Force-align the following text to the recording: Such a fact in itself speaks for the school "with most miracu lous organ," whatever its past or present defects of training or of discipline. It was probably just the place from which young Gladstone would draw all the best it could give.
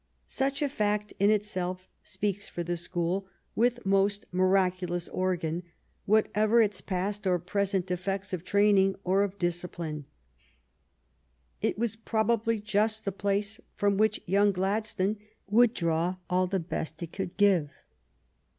Such 0.25 0.63
a 0.63 0.67
fact 0.67 1.13
in 1.19 1.29
itself 1.29 1.87
speaks 2.01 2.49
for 2.49 2.63
the 2.63 2.75
school 2.75 3.27
"with 3.53 3.85
most 3.85 4.25
miracu 4.33 4.89
lous 4.89 5.07
organ," 5.09 5.61
whatever 6.07 6.59
its 6.59 6.81
past 6.81 7.27
or 7.27 7.37
present 7.37 7.85
defects 7.85 8.33
of 8.33 8.43
training 8.43 8.95
or 9.03 9.21
of 9.21 9.37
discipline. 9.37 10.05
It 11.61 11.77
was 11.77 11.95
probably 11.95 12.59
just 12.59 13.05
the 13.05 13.11
place 13.11 13.59
from 13.75 13.97
which 13.97 14.19
young 14.25 14.51
Gladstone 14.51 15.17
would 15.45 15.75
draw 15.75 16.15
all 16.31 16.47
the 16.47 16.59
best 16.59 17.03
it 17.03 17.13
could 17.13 17.37
give. 17.37 17.69